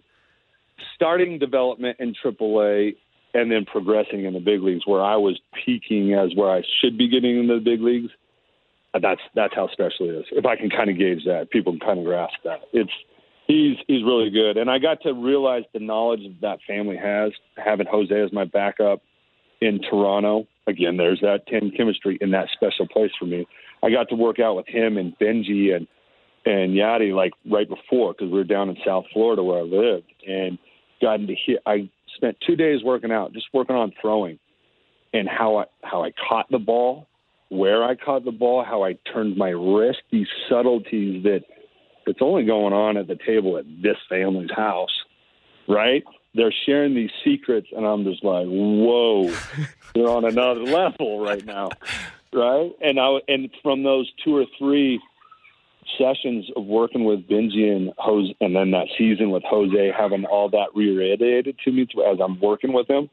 starting 0.95 1.39
development 1.39 1.99
in 2.01 2.15
AAA 2.15 2.97
and 3.35 3.51
then 3.51 3.65
progressing 3.65 4.25
in 4.25 4.35
the 4.35 4.41
big 4.41 4.63
leagues 4.63 4.87
where 4.87 5.03
I 5.03 5.17
was 5.17 5.41
peaking 5.65 6.13
as 6.15 6.35
where 6.35 6.51
I 6.51 6.63
should 6.81 6.99
be 6.99 7.09
getting 7.09 7.39
into 7.39 7.55
the 7.55 7.61
big 7.61 7.81
leagues. 7.81 8.11
that's 9.01 9.21
that's 9.35 9.55
how 9.55 9.69
special 9.69 10.11
it 10.11 10.17
is. 10.17 10.25
If 10.33 10.45
I 10.45 10.57
can 10.57 10.69
kind 10.69 10.91
of 10.91 10.99
gauge 10.99 11.25
that, 11.25 11.51
people 11.51 11.73
can 11.73 11.81
kind 11.81 11.99
of 11.99 12.05
grasp 12.05 12.37
that. 12.45 12.61
It's 12.73 12.93
he's 13.53 13.77
he's 13.87 14.05
really 14.05 14.31
good, 14.31 14.57
and 14.57 14.71
I 14.71 14.79
got 14.79 15.03
to 15.03 15.13
realize 15.13 15.65
the 15.73 15.81
knowledge 15.81 16.21
that 16.41 16.59
family 16.67 16.97
has 16.97 17.33
having 17.57 17.87
Jose 17.91 18.15
as 18.15 18.33
my 18.33 18.45
backup 18.45 19.03
in 19.61 19.81
Toronto. 19.89 20.47
Again, 20.67 20.97
there's 20.97 21.21
that 21.21 21.47
team 21.47 21.73
chemistry 21.77 22.19
in 22.21 22.31
that 22.31 22.49
special 22.53 22.87
place 22.89 23.11
for 23.19 23.27
me. 23.27 23.47
I 23.83 23.91
got 23.91 24.09
to 24.11 24.15
work 24.15 24.39
out 24.39 24.57
with 24.57 24.67
him 24.67 24.97
and 24.97 25.17
Benji 25.19 25.75
and 25.75 25.87
and 26.45 26.73
Yadi 26.73 27.15
like 27.15 27.33
right 27.51 27.69
before 27.69 28.15
because 28.15 28.31
we 28.31 28.39
were 28.39 28.45
down 28.45 28.69
in 28.69 28.77
South 28.85 29.05
Florida 29.13 29.43
where 29.43 29.59
I 29.59 29.63
lived 29.63 30.13
and 30.27 30.59
gotten 31.01 31.27
to 31.27 31.35
hear. 31.35 31.59
I 31.67 31.91
spent 32.17 32.37
two 32.47 32.57
days 32.57 32.83
working 32.83 33.13
out, 33.13 33.33
just 33.33 33.47
working 33.53 33.77
on 33.77 33.93
throwing 34.01 34.39
and 35.13 35.29
how 35.29 35.59
I 35.59 35.65
how 35.83 36.03
I 36.05 36.13
caught 36.29 36.51
the 36.51 36.59
ball, 36.59 37.07
where 37.51 37.85
I 37.85 37.97
caught 37.97 38.25
the 38.25 38.33
ball, 38.33 38.65
how 38.65 38.83
I 38.83 38.95
turned 39.13 39.37
my 39.37 39.51
wrist, 39.51 39.99
these 40.11 40.29
subtleties 40.49 41.23
that 41.25 41.43
it's 42.07 42.23
only 42.23 42.45
going 42.45 42.73
on 42.73 42.97
at 42.97 43.07
the 43.07 43.17
table 43.17 43.59
at 43.59 43.65
this 43.83 43.97
family's 44.09 44.51
house, 44.51 45.03
right? 45.69 46.05
They're 46.35 46.55
sharing 46.65 46.95
these 46.95 47.11
secrets, 47.25 47.69
and 47.77 47.87
I'm 47.87 48.05
just 48.05 48.25
like, 48.25 48.47
whoa, 48.47 49.35
they're 49.95 50.09
on 50.09 50.25
another 50.25 50.63
level 50.63 51.21
right 51.21 51.45
now, 51.45 51.71
right? 52.33 52.73
And 52.81 52.99
I 52.99 53.19
and 53.29 53.51
from 53.63 53.83
those 53.83 54.11
two 54.25 54.37
or 54.37 54.47
three 54.59 55.01
sessions 55.99 56.51
of 56.57 56.65
working 56.65 57.05
with 57.05 57.29
Benji 57.29 57.71
and 57.75 57.93
Jose, 57.99 58.35
and 58.41 58.57
then 58.57 58.71
that 58.71 58.89
season 58.97 59.31
with 59.31 59.43
Jose, 59.45 59.93
having 59.97 60.25
all 60.25 60.49
that 60.51 60.69
reiterated 60.75 61.59
to 61.65 61.73
me 61.73 61.87
as 62.07 62.19
I'm 62.23 62.41
working 62.41 62.73
with 62.73 62.89
him, 62.89 63.11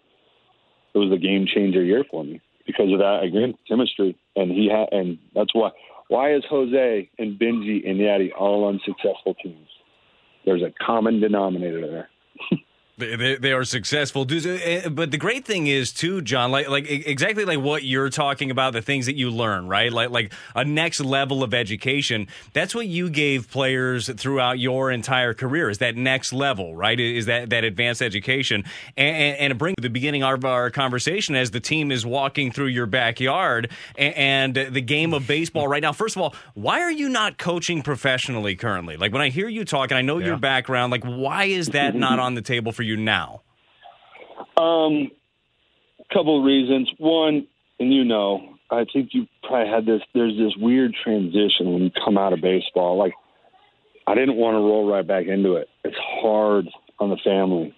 it 0.94 0.98
was 0.98 1.12
a 1.12 1.18
game 1.18 1.46
changer 1.46 1.84
year 1.84 2.06
for 2.10 2.24
me 2.24 2.42
because 2.66 2.92
of 2.92 3.00
that 3.00 3.24
again 3.24 3.56
chemistry, 3.68 4.16
and 4.36 4.52
he 4.52 4.70
had, 4.70 4.90
and 4.92 5.18
that's 5.36 5.54
why 5.54 5.72
why 6.10 6.34
is 6.34 6.44
Jose 6.50 7.10
and 7.18 7.40
Benji 7.40 7.88
and 7.90 8.00
Yadi 8.00 8.32
all 8.38 8.66
on 8.66 8.82
successful 8.84 9.36
teams? 9.42 9.70
There's 10.44 10.64
a 10.64 10.74
common 10.84 11.22
denominator 11.22 11.88
there. 11.88 12.10
They, 13.00 13.38
they 13.38 13.54
are 13.54 13.64
successful, 13.64 14.28
eh, 14.30 14.90
but 14.90 15.12
the 15.12 15.18
great 15.18 15.46
thing 15.46 15.68
is 15.68 15.94
too, 15.94 16.22
John. 16.22 16.52
Like 16.52 16.68
like 16.68 16.90
exactly 16.90 17.46
like 17.46 17.60
what 17.60 17.84
you're 17.84 18.10
talking 18.10 18.52
about, 18.52 18.74
the 18.74 18.82
things 18.82 19.06
that 19.06 19.16
you 19.16 19.30
learn, 19.32 19.68
right? 19.68 19.92
Like 19.92 20.10
like 20.10 20.34
a 20.54 20.66
next 20.66 21.00
level 21.00 21.42
of 21.42 21.54
education. 21.54 22.28
That's 22.52 22.76
what 22.76 22.88
you 22.88 23.10
gave 23.10 23.50
players 23.50 24.10
throughout 24.10 24.60
your 24.60 24.92
entire 24.92 25.34
career. 25.34 25.70
Is 25.70 25.78
that 25.78 25.96
next 25.96 26.34
level, 26.34 26.76
right? 26.76 27.00
Is 27.00 27.28
that 27.28 27.50
that 27.52 27.64
advanced 27.64 28.02
education? 28.02 28.66
And, 28.98 29.38
and, 29.38 29.60
bring 29.60 29.76
the 29.82 29.90
beginning 29.90 30.24
of 30.24 30.46
our 30.46 30.70
conversation 30.70 31.36
as 31.36 31.52
the 31.52 31.60
team 31.60 31.92
is 31.92 32.06
walking 32.06 32.52
through 32.52 32.68
your 32.68 32.86
backyard 32.86 33.70
and, 33.98 34.56
and 34.56 34.74
the 34.74 34.82
game 34.82 35.14
of 35.14 35.28
baseball 35.28 35.68
right 35.68 35.82
now. 35.82 35.92
First 35.92 36.16
of 36.16 36.22
all, 36.22 36.36
why 36.54 36.82
are 36.82 36.92
you 36.92 37.10
not 37.10 37.38
coaching 37.38 37.82
professionally 37.82 38.56
currently? 38.56 38.96
Like 38.98 39.12
when 39.12 39.22
I 39.22 39.30
hear 39.30 39.48
you 39.48 39.66
talk, 39.66 39.92
and 39.92 39.98
I 39.98 40.02
know 40.02 40.18
yeah. 40.18 40.28
your 40.28 40.38
background, 40.38 40.92
like 40.92 41.04
why 41.04 41.46
is 41.46 41.70
that 41.70 41.96
not 41.96 42.20
on 42.26 42.36
the 42.36 42.42
table 42.42 42.72
for 42.72 42.84
you? 42.84 42.89
You 42.90 42.98
now? 42.98 43.42
Um, 44.58 45.12
couple 46.12 46.40
of 46.40 46.46
reasons. 46.46 46.92
One, 46.98 47.48
and 47.80 47.94
you 47.94 48.04
know, 48.04 48.56
I 48.72 48.86
think 48.92 49.10
you 49.14 49.28
probably 49.44 49.72
had 49.72 49.86
this. 49.86 50.02
There's 50.14 50.38
this 50.38 50.54
weird 50.58 50.96
transition 51.02 51.74
when 51.74 51.84
you 51.84 51.92
come 52.04 52.18
out 52.18 52.34
of 52.34 52.42
baseball. 52.42 52.98
Like, 52.98 53.14
I 54.08 54.16
didn't 54.16 54.36
want 54.36 54.56
to 54.56 54.60
roll 54.60 54.90
right 54.90 55.06
back 55.06 55.28
into 55.28 55.56
it. 55.56 55.70
It's 55.84 55.98
hard 56.22 56.68
on 57.00 57.10
the 57.10 57.18
family. 57.24 57.76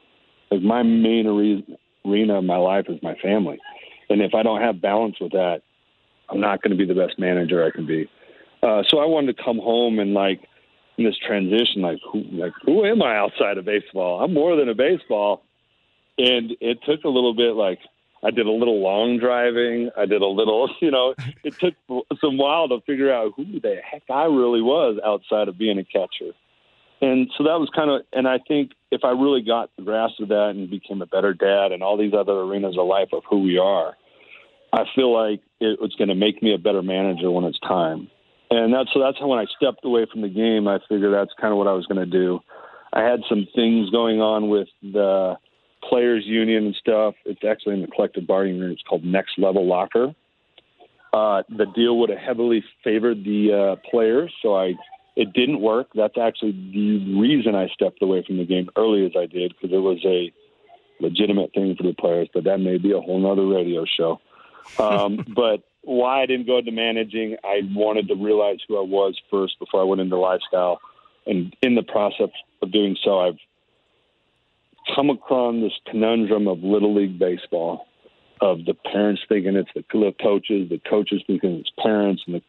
Like 0.50 0.62
my 0.62 0.84
main 0.84 1.28
arena 1.28 2.38
of 2.38 2.44
my 2.44 2.58
life 2.58 2.86
is 2.90 3.02
my 3.04 3.16
family, 3.16 3.60
and 4.10 4.22
if 4.22 4.34
I 4.34 4.44
don't 4.44 4.62
have 4.62 4.82
balance 4.82 5.16
with 5.20 5.34
that, 5.34 5.62
I'm 6.30 6.40
not 6.40 6.62
going 6.62 6.72
to 6.72 6.78
be 6.78 6.86
the 6.86 7.00
best 7.00 7.20
manager 7.20 7.66
I 7.66 7.72
can 7.72 7.86
be. 7.86 8.10
Uh, 8.64 8.84
so 8.88 9.00
I 9.00 9.06
wanted 9.06 9.36
to 9.36 9.44
come 9.44 9.58
home 9.58 10.00
and 10.00 10.14
like 10.14 10.42
this 11.04 11.18
transition, 11.26 11.82
like 11.82 12.00
who, 12.12 12.24
like 12.32 12.54
who 12.66 12.86
am 12.86 13.02
I 13.02 13.18
outside 13.18 13.58
of 13.58 13.66
baseball? 13.66 14.24
I'm 14.24 14.34
more 14.34 14.56
than 14.56 14.70
a 14.70 14.76
baseball, 14.76 15.44
and 16.18 16.52
it 16.60 16.80
took 16.86 17.04
a 17.04 17.10
little 17.10 17.34
bit. 17.34 17.56
Like 17.56 17.80
I 18.24 18.32
did 18.32 18.46
a 18.46 18.52
little 18.52 18.82
long 18.82 19.18
driving. 19.18 19.90
I 19.98 20.06
did 20.06 20.22
a 20.22 20.28
little, 20.28 20.70
you 20.82 20.92
know, 20.92 21.16
it 21.44 21.56
took 21.60 21.74
some 22.20 22.38
while 22.38 22.68
to 22.70 22.82
figure 22.86 23.14
out 23.14 23.34
who 23.36 23.60
the 23.60 23.78
heck 23.84 24.04
I 24.10 24.26
really 24.26 24.62
was 24.62 25.00
outside 25.06 25.48
of 25.48 25.58
being 25.58 25.80
a 25.80 25.84
catcher. 25.84 26.34
And 27.04 27.32
so 27.36 27.46
that 27.46 27.60
was 27.60 27.70
kind 27.76 27.90
of, 27.90 28.02
and 28.14 28.28
I 28.28 28.38
think 28.48 28.74
if 28.92 29.04
I 29.04 29.10
really 29.10 29.42
got 29.42 29.72
the 29.76 29.82
grasp 29.82 30.20
of 30.20 30.28
that 30.28 30.52
and 30.52 30.70
became 30.70 31.02
a 31.02 31.08
better 31.08 31.34
dad 31.34 31.72
and 31.72 31.82
all 31.82 31.98
these 31.98 32.14
other 32.14 32.34
arenas 32.34 32.78
of 32.78 32.86
life 32.86 33.10
of 33.12 33.24
who 33.28 33.40
we 33.40 33.58
are, 33.58 33.98
I 34.72 34.84
feel 34.94 35.12
like 35.12 35.42
it 35.60 35.82
was 35.82 35.96
going 35.98 36.10
to 36.10 36.16
make 36.16 36.44
me 36.44 36.54
a 36.54 36.60
better 36.60 36.84
manager 36.84 37.32
when 37.32 37.44
it's 37.46 37.60
time 37.60 38.08
and 38.52 38.74
that's 38.74 38.90
so 38.94 39.00
that's 39.00 39.18
how 39.18 39.28
when 39.28 39.40
I 39.40 39.46
stepped 39.56 39.86
away 39.86 40.06
from 40.12 40.22
the 40.22 40.30
game, 40.30 40.68
I 40.68 40.80
figured 40.90 41.14
that's 41.14 41.32
kind 41.40 41.52
of 41.52 41.58
what 41.58 41.68
I 41.68 41.74
was 41.74 41.86
going 41.86 42.00
to 42.00 42.06
do. 42.06 42.42
I 42.94 43.02
had 43.02 43.22
some 43.30 43.48
things 43.56 43.90
going 43.90 44.20
on 44.20 44.50
with 44.50 44.68
the 44.84 45.38
players 45.88 46.26
union 46.26 46.66
and 46.66 46.76
stuff. 46.76 47.16
It's 47.26 47.44
actually 47.50 47.76
in 47.76 47.82
the 47.82 47.88
collective 47.88 48.28
bargaining 48.28 48.58
agreement. 48.58 48.80
It's 48.80 48.88
called 48.88 49.06
Next 49.06 49.40
Level 49.40 49.66
Locker. 49.66 50.14
Uh, 51.14 51.44
the 51.50 51.66
deal 51.66 51.98
would 52.00 52.10
have 52.10 52.20
heavily 52.20 52.64
favored 52.84 53.24
the 53.24 53.54
uh, 53.78 53.90
players, 53.90 54.34
so 54.42 54.56
I 54.56 54.74
it 55.16 55.34
didn't 55.34 55.62
work. 55.62 55.88
That's 55.96 56.18
actually 56.18 56.52
the 56.52 57.20
reason 57.20 57.56
I 57.56 57.68
stepped 57.70 58.02
away 58.02 58.24
from 58.26 58.38
the 58.38 58.46
game 58.46 58.70
early 58.78 59.06
as 59.06 59.12
I 59.18 59.28
did 59.28 59.54
because 59.54 59.74
it 59.74 59.80
was 59.80 60.00
a 60.06 60.32
legitimate 61.02 61.54
thing 61.54 61.76
for 61.76 61.84
the 61.84 61.94
players. 61.94 62.30
But 62.34 62.46
that 62.46 62.60
may 62.60 62.78
be 62.78 62.92
a 62.92 63.00
whole 63.00 63.30
other 63.30 63.46
radio 63.46 63.86
show. 63.86 64.20
Um, 64.80 65.26
but 65.36 65.64
why 65.84 66.22
I 66.22 66.26
didn't 66.26 66.48
go 66.48 66.60
into 66.60 66.72
managing, 66.72 67.38
I 67.44 67.62
wanted 67.74 68.08
to 68.10 68.16
realize 68.16 68.60
who 68.68 68.78
I 68.78 68.84
was 68.84 69.20
first 69.30 69.58
before 69.60 69.82
I 69.82 69.84
went 69.84 70.02
into 70.02 70.18
lifestyle. 70.18 70.80
And 71.26 71.56
in 71.62 71.76
the 71.76 71.84
process 71.84 72.30
of 72.62 72.72
doing 72.72 72.96
so, 73.04 73.20
I've 73.20 73.38
come 74.96 75.10
across 75.10 75.56
this 75.62 75.74
conundrum 75.90 76.48
of 76.48 76.60
Little 76.60 76.96
League 76.96 77.20
Baseball, 77.20 77.88
of 78.42 78.66
the 78.66 78.74
parents 78.74 79.22
thinking 79.30 79.56
it's 79.56 79.70
the 79.76 79.84
coaches, 80.22 80.70
the 80.70 80.82
coaches 80.90 81.22
thinking 81.28 81.60
it's 81.60 81.70
parents, 81.82 82.24
and 82.26 82.36
the 82.36 82.42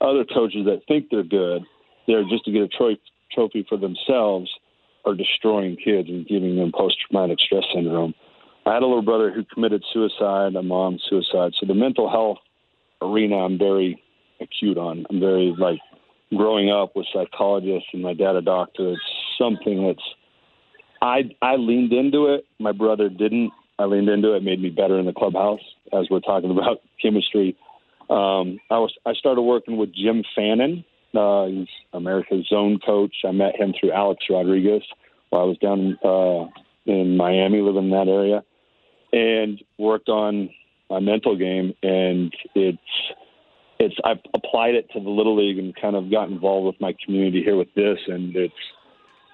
other 0.00 0.24
coaches 0.24 0.64
that 0.66 0.82
think 0.86 1.06
they're 1.10 1.24
good, 1.24 1.64
they're 2.06 2.24
just 2.24 2.44
to 2.44 2.52
get 2.52 2.62
a 2.62 2.68
tro- 2.68 2.96
trophy 3.32 3.66
for 3.68 3.76
themselves, 3.76 4.50
are 5.04 5.14
destroying 5.14 5.76
kids 5.76 6.08
and 6.08 6.26
giving 6.26 6.56
them 6.56 6.72
post 6.72 6.98
traumatic 7.00 7.40
stress 7.40 7.64
syndrome. 7.74 8.14
I 8.66 8.74
had 8.74 8.82
a 8.82 8.86
little 8.86 9.02
brother 9.02 9.32
who 9.32 9.44
committed 9.44 9.82
suicide, 9.92 10.54
a 10.54 10.62
mom 10.62 10.98
suicide. 11.08 11.52
So 11.58 11.66
the 11.66 11.74
mental 11.74 12.08
health 12.08 12.38
arena 13.02 13.36
I'm 13.36 13.58
very 13.58 14.02
acute 14.40 14.78
on. 14.78 15.06
I'm 15.10 15.20
very 15.20 15.54
like 15.58 15.80
growing 16.34 16.70
up 16.70 16.96
with 16.96 17.06
psychologists 17.12 17.88
and 17.92 18.02
my 18.02 18.14
dad 18.14 18.36
a 18.36 18.42
doctor. 18.42 18.92
It's 18.92 19.02
something 19.38 19.86
that's 19.86 20.02
I 21.02 21.30
I 21.42 21.56
leaned 21.56 21.92
into 21.92 22.26
it. 22.26 22.44
My 22.58 22.72
brother 22.72 23.08
didn't. 23.08 23.52
I 23.78 23.84
leaned 23.84 24.08
into 24.08 24.34
it. 24.34 24.42
made 24.42 24.60
me 24.60 24.70
better 24.70 24.98
in 24.98 25.06
the 25.06 25.12
clubhouse 25.12 25.60
as 25.92 26.08
we're 26.10 26.20
talking 26.20 26.50
about 26.56 26.80
chemistry. 27.00 27.56
Um, 28.08 28.58
I 28.70 28.78
was 28.78 28.92
I 29.06 29.14
started 29.14 29.42
working 29.42 29.76
with 29.76 29.94
Jim 29.94 30.24
Fannin. 30.34 30.84
Uh, 31.14 31.46
he's 31.46 31.68
America's 31.92 32.46
zone 32.48 32.78
coach. 32.84 33.14
I 33.24 33.32
met 33.32 33.56
him 33.56 33.74
through 33.78 33.92
Alex 33.92 34.24
Rodriguez 34.30 34.82
while 35.30 35.42
I 35.42 35.44
was 35.44 35.58
down 35.58 35.98
uh, 36.04 36.46
in 36.86 37.16
Miami, 37.16 37.60
living 37.60 37.84
in 37.84 37.90
that 37.90 38.08
area, 38.08 38.44
and 39.12 39.60
worked 39.78 40.08
on 40.08 40.50
my 40.90 40.98
mental 41.00 41.36
game, 41.36 41.72
and 41.82 42.34
it's 42.54 42.78
it's 43.78 43.94
I've 44.04 44.18
applied 44.34 44.74
it 44.74 44.90
to 44.92 45.00
the 45.00 45.08
little 45.08 45.36
league 45.36 45.58
and 45.58 45.74
kind 45.80 45.96
of 45.96 46.10
got 46.10 46.28
involved 46.28 46.66
with 46.66 46.80
my 46.80 46.94
community 47.04 47.42
here 47.42 47.56
with 47.56 47.72
this, 47.74 47.98
and 48.08 48.34
it's 48.36 48.54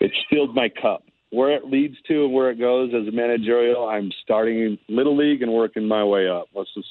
it's 0.01 0.15
filled 0.31 0.55
my 0.55 0.69
cup. 0.69 1.03
Where 1.31 1.51
it 1.57 1.65
leads 1.65 1.97
to 2.07 2.25
and 2.25 2.33
where 2.33 2.51
it 2.51 2.61
goes 2.61 2.93
as 2.95 3.09
a 3.09 3.11
managerial, 3.11 3.89
I'm 3.89 4.13
starting 4.23 4.61
in 4.61 4.79
little 4.89 5.17
league 5.17 5.43
and 5.43 5.53
working 5.53 5.87
my 5.87 6.05
way 6.05 6.29
up. 6.29 6.47
Let's 6.55 6.71
just 6.75 6.89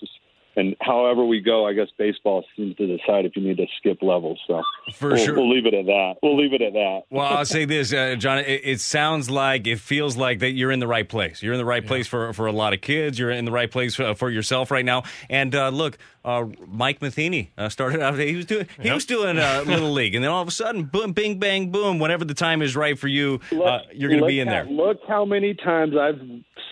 and 0.56 0.76
however 0.82 1.26
we 1.26 1.42
go, 1.42 1.68
I 1.68 1.74
guess 1.74 1.88
baseball 1.98 2.46
seems 2.56 2.76
to 2.78 2.88
decide 2.88 3.26
if 3.26 3.36
you 3.36 3.42
need 3.42 3.58
to 3.58 3.66
skip 3.78 4.02
levels. 4.02 4.40
So 4.48 4.62
for 4.94 5.10
we'll, 5.10 5.18
sure, 5.18 5.36
we'll 5.36 5.50
leave 5.50 5.66
it 5.66 5.74
at 5.74 5.86
that. 5.86 6.16
We'll 6.24 6.38
leave 6.38 6.54
it 6.54 6.62
at 6.62 6.74
that. 6.74 7.02
well, 7.10 7.26
I'll 7.26 7.46
say 7.46 7.66
this, 7.66 7.94
uh, 7.94 8.16
John. 8.18 8.40
It, 8.40 8.62
it, 8.64 8.80
sounds 8.80 9.30
like 9.30 9.68
it 9.68 9.80
feels 9.80 10.16
like 10.16 10.40
that 10.40 10.52
you're 10.52 10.72
in 10.72 10.80
the 10.80 10.88
right 10.88 11.08
place. 11.08 11.44
You're 11.44 11.54
in 11.54 11.60
the 11.60 11.66
right 11.66 11.84
yeah. 11.84 11.88
place 11.90 12.08
for 12.08 12.32
for 12.34 12.46
a 12.48 12.52
lot 12.52 12.74
of 12.74 12.82
kids. 12.82 13.20
You're 13.20 13.32
in 13.32 13.46
the 13.46 13.52
right 13.52 13.70
place 13.70 13.96
for, 13.96 14.16
for 14.16 14.30
yourself 14.30 14.72
right 14.72 14.86
now. 14.86 15.04
And 15.30 15.54
uh, 15.54 15.70
look, 15.70 15.98
uh, 16.24 16.46
Mike 16.68 17.02
Matheny 17.02 17.52
uh, 17.58 17.70
started 17.70 18.02
out. 18.02 18.18
He 18.18 18.36
was 18.36 18.46
doing 18.46 18.68
he 18.78 18.86
yep. 18.86 18.96
was 18.96 19.06
doing 19.06 19.38
a 19.38 19.62
little 19.64 19.92
league, 19.92 20.16
and 20.16 20.24
then 20.24 20.32
all 20.32 20.42
of 20.42 20.48
a 20.48 20.52
sudden, 20.52 20.84
boom, 20.84 21.14
bing, 21.14 21.40
bang, 21.40 21.72
boom. 21.72 22.00
Whenever 22.00 22.26
the 22.26 22.34
time 22.34 22.62
is 22.62 22.76
right 22.76 22.98
for 22.98 23.08
you, 23.08 23.40
look, 23.52 23.68
uh, 23.68 23.80
you're 23.94 24.10
going 24.10 24.22
to 24.22 24.28
be 24.28 24.40
in 24.40 24.48
how, 24.48 24.54
there. 24.54 24.66
Look 24.66 25.00
how 25.08 25.26
many 25.26 25.54
times 25.54 25.96
I've 26.00 26.22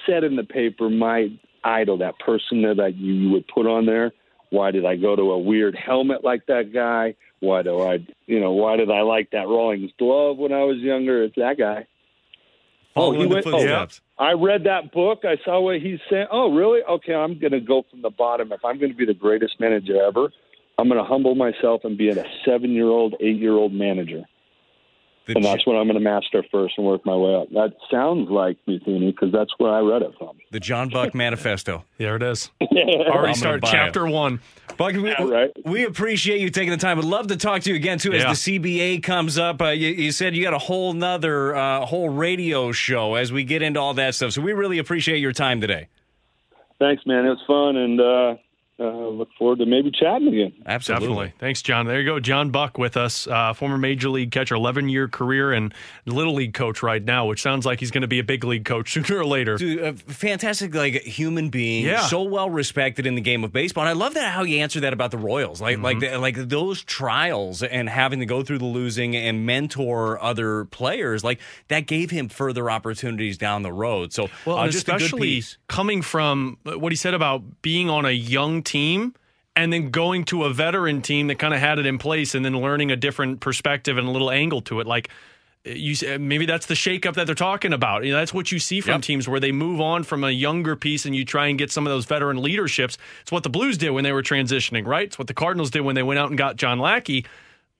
said 0.06 0.24
in 0.24 0.36
the 0.36 0.44
paper, 0.44 0.90
my 0.90 1.30
idol, 1.63 1.98
that 1.98 2.20
person 2.20 2.62
that 2.62 2.96
you 2.96 3.13
you 3.13 3.29
would 3.32 3.48
put 3.48 3.65
on 3.65 3.86
there 3.86 4.12
why 4.53 4.70
did 4.70 4.86
I 4.86 4.98
go 4.98 5.15
to 5.15 5.32
a 5.32 5.39
weird 5.39 5.75
helmet 5.75 6.24
like 6.24 6.46
that 6.46 6.72
guy? 6.72 7.15
Why 7.39 7.63
do 7.63 7.82
I, 7.82 8.05
you 8.27 8.39
know, 8.39 8.51
why 8.51 8.77
did 8.77 8.91
I 8.91 9.01
like 9.01 9.32
that 9.32 9.48
Rawlings 9.48 9.89
glove 9.98 10.38
when 10.38 10.53
I 10.53 10.63
was 10.63 10.77
younger? 10.77 11.24
It's 11.24 11.36
that 11.38 11.58
guy. 11.58 11.88
oh, 12.96 13.12
he 13.12 13.25
went. 13.25 13.48
Oh, 13.48 13.88
I 14.20 14.34
read 14.34 14.65
that 14.65 14.91
book. 14.91 15.24
I 15.24 15.38
saw 15.43 15.60
what 15.60 15.82
he's 15.82 15.98
saying. 16.08 16.27
Oh, 16.32 16.53
really? 16.53 16.84
Okay, 16.84 17.15
I'm 17.15 17.39
going 17.39 17.53
to 17.53 17.60
go 17.60 17.84
from 17.89 18.03
the 18.03 18.12
bottom. 18.12 18.51
If 18.51 18.63
I'm 18.63 18.77
going 18.77 18.91
to 18.91 18.98
be 18.98 19.08
the 19.08 19.15
greatest 19.15 19.60
manager 19.60 20.00
ever, 20.00 20.32
I'm 20.77 20.88
going 20.88 21.01
to 21.01 21.03
humble 21.03 21.34
myself 21.34 21.82
and 21.84 21.98
be 21.98 22.10
a 22.10 22.24
seven 22.46 22.74
year 22.74 22.89
old, 22.89 23.15
eight 23.22 23.39
year 23.39 23.53
old 23.53 23.74
manager. 23.74 24.22
The 25.25 25.36
and 25.36 25.46
that's 25.46 25.65
what 25.65 25.77
I'm 25.77 25.86
going 25.86 25.94
to 25.98 26.01
master 26.03 26.44
first 26.51 26.74
and 26.77 26.86
work 26.86 27.06
my 27.06 27.15
way 27.15 27.34
up. 27.36 27.50
That 27.51 27.74
sounds 27.89 28.30
like 28.30 28.58
Matheny 28.68 29.12
because 29.12 29.32
that's 29.32 29.51
where 29.58 29.72
I 29.72 29.80
read 29.80 30.01
it 30.01 30.12
from. 30.18 30.38
the 30.51 30.60
John 30.60 30.89
Buck 30.89 31.15
Manifesto. 31.15 31.86
There 31.98 32.18
it 32.18 32.24
is. 32.24 32.51
Already 32.62 33.34
start 33.34 33.62
buy 33.62 33.72
chapter 33.72 34.06
one. 34.06 34.42
Buck, 34.77 34.94
we, 34.94 35.10
Yeah, 35.12 35.24
right. 35.24 35.51
we 35.65 35.86
appreciate 35.86 36.42
you 36.42 36.50
taking 36.50 36.72
the 36.72 36.77
time. 36.77 36.98
Would 36.98 37.06
love 37.06 37.27
to 37.27 37.38
talk 37.38 37.62
to 37.62 37.70
you 37.70 37.75
again 37.77 38.00
too 38.00 38.12
Yeah. 38.12 38.32
as 38.32 38.44
the 38.44 38.60
CBA 38.60 39.01
comes 39.01 39.38
up. 39.38 39.62
Uh, 39.62 39.70
you, 39.70 39.89
you 39.89 40.12
said 40.12 40.36
you 40.36 40.44
got 40.44 40.53
a 40.53 40.60
whole 40.60 40.92
nother 40.94 41.56
uh, 41.56 41.86
whole 41.86 42.10
radio 42.10 42.72
show 42.74 43.15
as 43.15 43.32
we 43.32 43.46
get 43.46 43.62
into 43.62 43.80
all 43.80 43.94
that 43.94 44.15
stuff. 44.15 44.34
So 44.34 44.42
we 44.42 44.51
really 44.51 44.77
appreciate 44.80 45.20
your 45.20 45.32
time 45.34 45.62
today. 45.62 45.88
Thanks, 46.80 47.06
man. 47.06 47.25
It 47.25 47.30
was 47.30 47.44
fun, 47.48 47.77
and 47.77 48.01
uh, 48.01 48.36
uh, 48.80 49.08
look 49.08 49.30
forward 49.38 49.60
to 49.60 49.65
maybe 49.68 49.92
chatting 49.92 50.27
again. 50.30 50.51
Absolutely. 50.65 51.08
Definitely. 51.08 51.34
Thanks, 51.39 51.62
John. 51.62 51.86
There 51.86 52.00
you 52.01 52.06
go. 52.06 52.20
John 52.20 52.50
Buck 52.50 52.80
with 52.80 52.98
us, 52.98 53.27
uh, 53.27 53.53
former 53.53 53.77
major 53.77 54.10
league 54.10 54.32
catcher, 54.32 54.56
11 54.56 54.89
year 54.89 55.08
career, 55.08 55.53
and 55.53 55.74
little 56.08 56.34
league 56.34 56.56
coach 56.56 56.82
right 56.82 57.03
now, 57.03 57.27
which 57.27 57.42
sounds 57.42 57.68
like 57.68 57.80
he's 57.80 57.92
going 57.92 58.01
to 58.01 58.08
be 58.08 58.18
a 58.18 58.24
big 58.24 58.44
league 58.44 58.65
coach 58.65 58.92
sooner 58.94 59.20
or 59.20 59.25
later. 59.25 59.58
Dude, 59.58 59.80
a 59.80 59.94
fantastic 59.94 60.74
like 60.74 60.96
human 61.03 61.50
being, 61.50 61.86
Yeah. 61.86 62.01
so 62.08 62.24
well 62.24 62.50
respected 62.50 63.06
in 63.06 63.13
the 63.13 63.22
game 63.22 63.44
of 63.44 63.51
baseball. 63.53 63.84
And 63.84 63.89
I 63.89 63.94
love 63.94 64.15
that 64.15 64.32
how 64.34 64.42
you 64.44 64.58
answered 64.60 64.82
that 64.82 64.92
about 64.94 65.12
the 65.12 65.20
Royals, 65.20 65.62
like 65.62 65.77
like 65.77 65.98
Mm-hmm. 65.98 66.13
the, 66.13 66.20
like 66.20 66.36
those 66.50 66.84
trials 66.84 67.62
and 67.62 67.88
having 67.88 68.20
to 68.22 68.25
go 68.25 68.42
through 68.42 68.58
the 68.58 68.65
losing 68.65 69.15
and 69.15 69.46
mentor 69.46 70.20
other 70.22 70.65
players, 70.65 71.24
like 71.24 71.39
that 71.68 71.86
gave 71.86 72.10
him 72.10 72.27
further 72.27 72.72
opportunities 72.72 73.38
down 73.38 73.62
the 73.62 73.72
road. 73.72 74.13
So, 74.13 74.30
Well, 74.46 74.58
uh, 74.58 74.63
and 74.63 74.72
just 74.72 74.88
a 74.88 74.94
good 74.94 75.01
especially 75.01 75.20
piece. 75.27 75.58
coming 75.68 76.01
from 76.01 76.58
what 76.63 76.92
he 76.92 76.96
said 76.96 77.13
about 77.13 77.62
being 77.62 77.89
on 77.92 78.06
a 78.06 78.12
young 78.12 78.62
team 78.63 79.13
and 79.55 79.72
then 79.72 79.89
going 79.91 80.24
to 80.25 80.43
a 80.46 80.53
veteran 80.53 81.01
team 81.01 81.27
that 81.27 81.36
kind 81.38 81.53
of 81.53 81.60
had 81.60 81.77
it 81.79 81.86
in 81.86 81.98
place 82.00 82.34
and 82.34 82.43
then 82.43 82.60
learning 82.60 82.91
a 82.91 82.96
different 82.96 83.39
perspective 83.39 83.98
and 83.98 84.08
a 84.08 84.12
little 84.12 84.32
angle 84.32 84.62
to 84.62 84.79
it. 84.79 84.88
Like, 84.88 85.10
you 85.65 85.96
maybe 86.20 86.46
that's 86.46 86.65
the 86.65 86.74
shakeup 86.74 87.13
that 87.13 87.25
they're 87.25 87.36
talking 87.36 87.72
about. 87.72 88.03
You 88.03 88.12
know, 88.12 88.17
that's 88.17 88.34
what 88.34 88.51
you 88.51 88.60
see 88.60 88.82
from 88.82 88.96
Yep. 88.96 89.01
teams 89.03 89.27
where 89.29 89.39
they 89.39 89.51
move 89.53 89.79
on 89.79 90.03
from 90.03 90.24
a 90.25 90.32
younger 90.32 90.75
piece 90.75 91.05
and 91.05 91.15
you 91.15 91.24
try 91.24 91.48
and 91.48 91.58
get 91.58 91.72
some 91.72 91.88
of 91.88 91.91
those 91.93 92.05
veteran 92.05 92.41
leaderships. 92.41 92.98
It's 93.22 93.32
what 93.32 93.43
the 93.43 93.50
Blues 93.50 93.77
did 93.77 93.91
when 93.91 94.03
they 94.03 94.12
were 94.12 94.24
transitioning, 94.24 94.86
right? 94.86 95.05
It's 95.05 95.17
what 95.17 95.27
the 95.27 95.34
Cardinals 95.34 95.70
did 95.72 95.82
when 95.82 95.96
they 95.96 96.03
went 96.03 96.20
out 96.20 96.29
and 96.29 96.38
got 96.38 96.58
John 96.58 96.79
Lackey. 96.79 97.25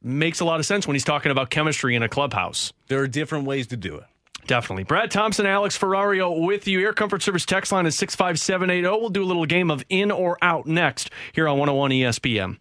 Makes 0.01 0.39
a 0.39 0.45
lot 0.45 0.59
of 0.59 0.65
sense 0.65 0.87
when 0.87 0.95
he's 0.95 1.03
talking 1.03 1.31
about 1.31 1.49
chemistry 1.49 1.95
in 1.95 2.03
a 2.03 2.09
clubhouse. 2.09 2.71
There 2.87 2.99
are 2.99 3.07
different 3.07 3.45
ways 3.45 3.67
to 3.67 3.77
do 3.77 3.95
it. 3.97 4.03
Definitely. 4.47 4.83
Brad 4.83 5.09
Thompson, 5.12 5.45
Alex 5.45 5.77
Ferrario 5.77 6.45
with 6.45 6.67
you. 6.67 6.81
Air 6.81 6.93
Comfort 6.93 7.21
Service 7.21 7.45
text 7.45 7.71
line 7.71 7.85
is 7.85 7.97
65780. 7.97 9.00
We'll 9.00 9.09
do 9.09 9.23
a 9.23 9.25
little 9.25 9.45
game 9.45 9.71
of 9.71 9.83
in 9.89 10.12
or 10.12 10.38
out 10.41 10.65
next 10.65 11.09
here 11.33 11.47
on 11.47 11.57
101 11.57 11.91
ESPN. 11.91 12.57